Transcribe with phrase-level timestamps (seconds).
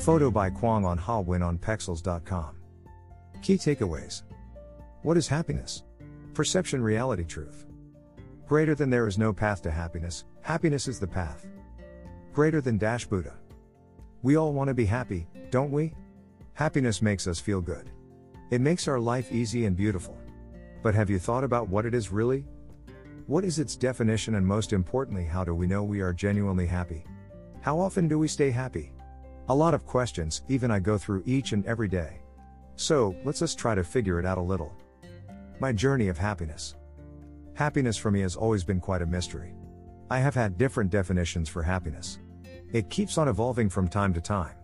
[0.00, 2.56] Photo by Kwong on Hawin on Pexels.com.
[3.42, 4.22] Key takeaways.
[5.02, 5.82] What is happiness?
[6.32, 7.66] Perception, reality, truth.
[8.46, 11.46] Greater than there is no path to happiness, happiness is the path.
[12.32, 13.34] Greater than Dash Buddha.
[14.22, 15.92] We all want to be happy, don't we?
[16.54, 17.90] Happiness makes us feel good.
[18.50, 20.16] It makes our life easy and beautiful.
[20.82, 22.46] But have you thought about what it is really?
[23.26, 27.04] What is its definition and most importantly, how do we know we are genuinely happy?
[27.60, 28.92] How often do we stay happy?
[29.50, 32.20] A lot of questions, even I go through each and every day.
[32.76, 34.72] So, let's us try to figure it out a little.
[35.58, 36.76] My journey of happiness.
[37.54, 39.52] Happiness for me has always been quite a mystery.
[40.08, 42.20] I have had different definitions for happiness.
[42.72, 44.54] It keeps on evolving from time to time.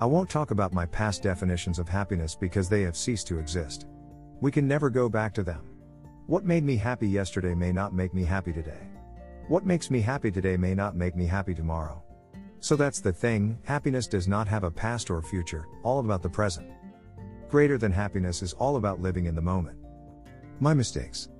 [0.00, 3.86] I won't talk about my past definitions of happiness because they have ceased to exist.
[4.40, 5.62] We can never go back to them.
[6.28, 8.86] What made me happy yesterday may not make me happy today.
[9.48, 12.00] What makes me happy today may not make me happy tomorrow.
[12.60, 16.28] So that's the thing, happiness does not have a past or future, all about the
[16.28, 16.70] present.
[17.48, 19.78] Greater than happiness is all about living in the moment.
[20.60, 21.30] My mistakes.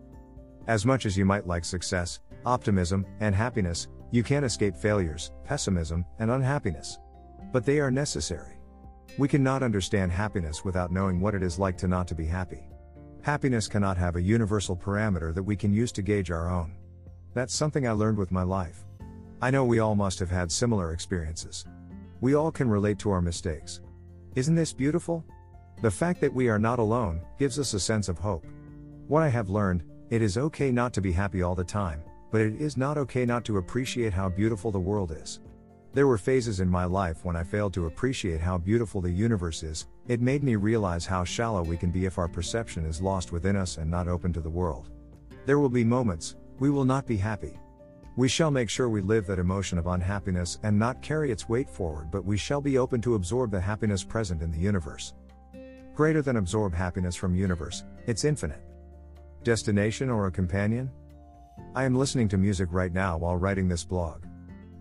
[0.66, 6.04] As much as you might like success, optimism, and happiness, you can't escape failures, pessimism,
[6.18, 6.98] and unhappiness.
[7.52, 8.58] But they are necessary.
[9.18, 12.66] We cannot understand happiness without knowing what it is like to not to be happy.
[13.22, 16.74] Happiness cannot have a universal parameter that we can use to gauge our own.
[17.34, 18.84] That's something I learned with my life.
[19.42, 21.64] I know we all must have had similar experiences.
[22.20, 23.80] We all can relate to our mistakes.
[24.34, 25.24] Isn't this beautiful?
[25.80, 28.44] The fact that we are not alone gives us a sense of hope.
[29.08, 32.42] What I have learned, it is okay not to be happy all the time, but
[32.42, 35.40] it is not okay not to appreciate how beautiful the world is.
[35.94, 39.62] There were phases in my life when I failed to appreciate how beautiful the universe
[39.62, 43.32] is, it made me realize how shallow we can be if our perception is lost
[43.32, 44.90] within us and not open to the world.
[45.46, 47.58] There will be moments, we will not be happy.
[48.16, 51.70] We shall make sure we live that emotion of unhappiness and not carry its weight
[51.70, 55.14] forward, but we shall be open to absorb the happiness present in the universe.
[55.94, 58.62] Greater than absorb happiness from universe, it's infinite.
[59.44, 60.90] Destination or a companion?
[61.74, 64.24] I am listening to music right now while writing this blog.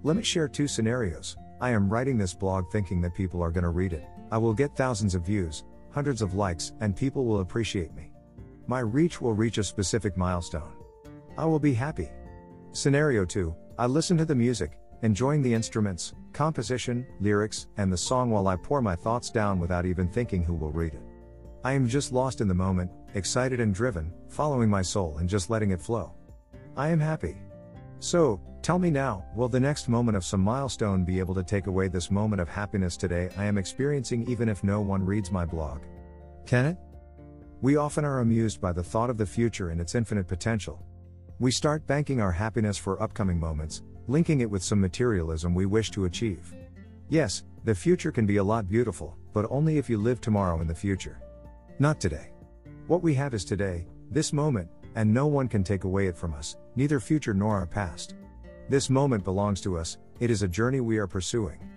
[0.02, 1.38] Let me share two scenarios.
[1.62, 4.06] I am writing this blog thinking that people are going to read it.
[4.32, 8.12] I will get thousands of views, hundreds of likes, and people will appreciate me.
[8.66, 10.72] My reach will reach a specific milestone.
[11.38, 12.10] I will be happy.
[12.72, 18.30] Scenario 2 I listen to the music, enjoying the instruments, composition, lyrics, and the song
[18.30, 21.02] while I pour my thoughts down without even thinking who will read it.
[21.64, 25.50] I am just lost in the moment, excited and driven, following my soul and just
[25.50, 26.14] letting it flow.
[26.78, 27.38] I am happy.
[27.98, 31.66] So, tell me now, will the next moment of some milestone be able to take
[31.66, 35.44] away this moment of happiness today I am experiencing even if no one reads my
[35.44, 35.82] blog?
[36.46, 36.78] Can it?
[37.62, 40.86] We often are amused by the thought of the future and its infinite potential.
[41.42, 45.90] We start banking our happiness for upcoming moments, linking it with some materialism we wish
[45.92, 46.54] to achieve.
[47.08, 50.68] Yes, the future can be a lot beautiful, but only if you live tomorrow in
[50.68, 51.22] the future.
[51.80, 52.32] Not today.
[52.88, 56.34] What we have is today, this moment, and no one can take away it from
[56.34, 58.16] us, neither future nor our past.
[58.68, 61.70] This moment belongs to us, it is a journey we are pursuing.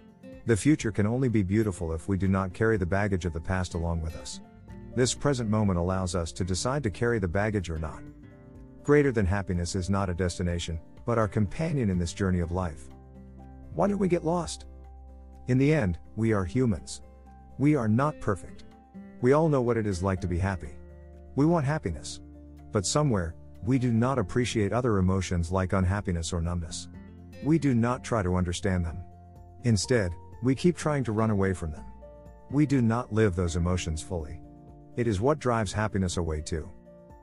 [0.44, 3.40] The future can only be beautiful if we do not carry the baggage of the
[3.40, 4.40] past along with us.
[4.96, 8.02] This present moment allows us to decide to carry the baggage or not.
[8.82, 12.88] Greater than happiness is not a destination, but our companion in this journey of life.
[13.74, 14.66] Why do we get lost?
[15.46, 17.00] In the end, we are humans.
[17.58, 18.64] We are not perfect.
[19.20, 20.74] We all know what it is like to be happy.
[21.36, 22.20] We want happiness.
[22.72, 26.88] But somewhere, we do not appreciate other emotions like unhappiness or numbness.
[27.44, 28.98] We do not try to understand them.
[29.62, 30.10] Instead,
[30.42, 31.84] we keep trying to run away from them.
[32.50, 34.40] We do not live those emotions fully.
[34.96, 36.68] It is what drives happiness away too.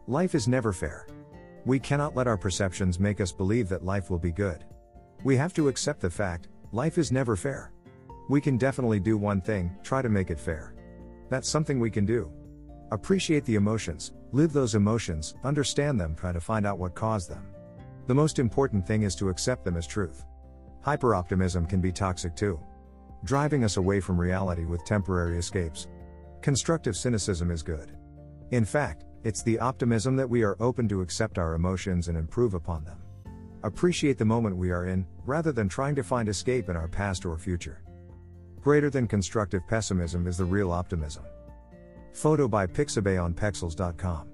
[0.07, 1.05] Life is never fair.
[1.65, 4.63] We cannot let our perceptions make us believe that life will be good.
[5.23, 7.73] We have to accept the fact, life is never fair.
[8.29, 10.73] We can definitely do one thing, try to make it fair.
[11.29, 12.31] That's something we can do.
[12.91, 17.45] Appreciate the emotions, live those emotions, understand them, try to find out what caused them.
[18.07, 20.23] The most important thing is to accept them as truth.
[20.81, 22.59] Hyperoptimism can be toxic too,
[23.25, 25.87] driving us away from reality with temporary escapes.
[26.41, 27.97] Constructive cynicism is good.
[28.51, 32.53] In fact, it's the optimism that we are open to accept our emotions and improve
[32.53, 32.97] upon them.
[33.63, 37.25] Appreciate the moment we are in, rather than trying to find escape in our past
[37.25, 37.83] or future.
[38.61, 41.23] Greater than constructive pessimism is the real optimism.
[42.13, 44.29] Photo by Pixabay on Pexels.com.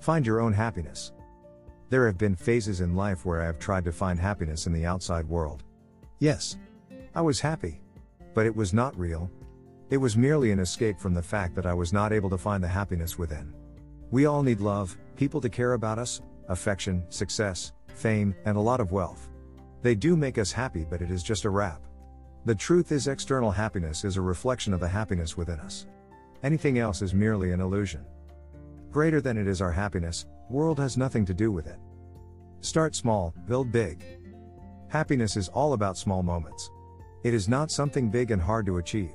[0.00, 1.12] Find your own happiness.
[1.88, 4.86] There have been phases in life where I have tried to find happiness in the
[4.86, 5.64] outside world.
[6.18, 6.56] Yes.
[7.14, 7.80] I was happy.
[8.34, 9.30] But it was not real.
[9.90, 12.62] It was merely an escape from the fact that I was not able to find
[12.62, 13.54] the happiness within.
[14.10, 18.80] We all need love, people to care about us, affection, success, fame, and a lot
[18.80, 19.28] of wealth.
[19.82, 21.82] They do make us happy, but it is just a wrap.
[22.44, 25.86] The truth is, external happiness is a reflection of the happiness within us.
[26.44, 28.04] Anything else is merely an illusion.
[28.92, 31.78] Greater than it is our happiness, world has nothing to do with it.
[32.60, 34.04] Start small, build big.
[34.88, 36.70] Happiness is all about small moments.
[37.24, 39.14] It is not something big and hard to achieve.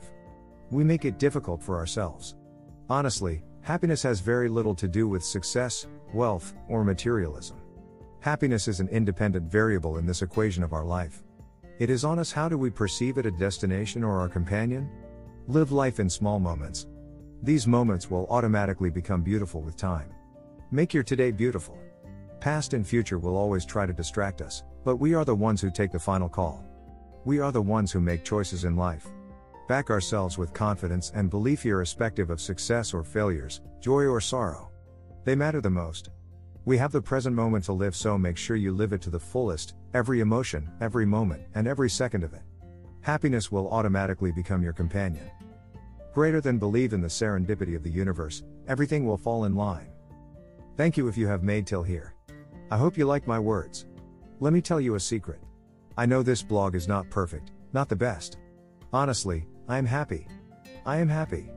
[0.69, 2.35] We make it difficult for ourselves.
[2.89, 7.57] Honestly, happiness has very little to do with success, wealth, or materialism.
[8.19, 11.23] Happiness is an independent variable in this equation of our life.
[11.79, 14.89] It is on us how do we perceive it a destination or our companion?
[15.47, 16.87] Live life in small moments.
[17.43, 20.09] These moments will automatically become beautiful with time.
[20.69, 21.77] Make your today beautiful.
[22.39, 25.71] Past and future will always try to distract us, but we are the ones who
[25.71, 26.63] take the final call.
[27.25, 29.07] We are the ones who make choices in life.
[29.71, 34.69] Back ourselves with confidence and belief irrespective of success or failures, joy or sorrow.
[35.23, 36.09] They matter the most.
[36.65, 39.17] We have the present moment to live, so make sure you live it to the
[39.17, 42.41] fullest, every emotion, every moment, and every second of it.
[42.99, 45.31] Happiness will automatically become your companion.
[46.13, 49.87] Greater than believe in the serendipity of the universe, everything will fall in line.
[50.75, 52.13] Thank you if you have made till here.
[52.71, 53.85] I hope you like my words.
[54.41, 55.39] Let me tell you a secret.
[55.97, 58.37] I know this blog is not perfect, not the best.
[58.91, 60.27] Honestly, I am happy.
[60.85, 61.49] I am happy.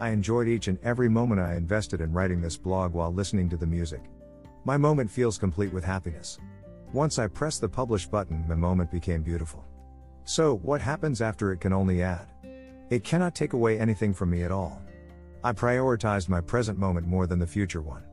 [0.00, 3.58] I enjoyed each and every moment I invested in writing this blog while listening to
[3.58, 4.00] the music.
[4.64, 6.38] My moment feels complete with happiness.
[6.94, 9.62] Once I pressed the publish button, the moment became beautiful.
[10.24, 12.28] So, what happens after it can only add?
[12.88, 14.80] It cannot take away anything from me at all.
[15.44, 18.04] I prioritized my present moment more than the future one.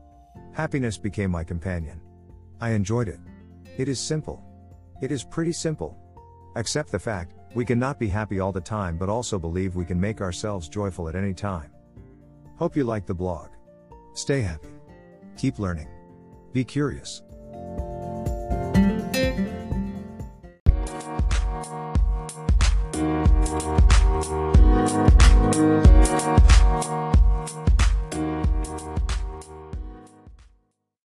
[0.52, 2.02] Happiness became my companion.
[2.60, 3.20] I enjoyed it.
[3.78, 4.44] It is simple.
[5.00, 5.96] It is pretty simple.
[6.54, 10.00] Accept the fact, we cannot be happy all the time but also believe we can
[10.00, 11.70] make ourselves joyful at any time.
[12.56, 13.48] Hope you like the blog.
[14.14, 14.68] Stay happy.
[15.36, 15.88] Keep learning.
[16.52, 17.22] Be curious.